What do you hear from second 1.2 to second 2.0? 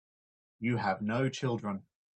children.